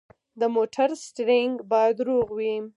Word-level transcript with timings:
د 0.39 0.41
موټر 0.55 0.89
سټیرینګ 1.05 1.53
باید 1.71 1.97
روغ 2.07 2.27
وي. 2.37 2.53